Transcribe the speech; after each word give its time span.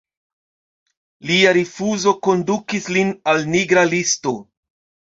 Lia 1.31 1.51
rifuzo 1.59 2.15
kondukis 2.31 2.91
lin 2.99 3.15
al 3.35 3.49
nigra 3.55 3.89
listo. 3.95 4.39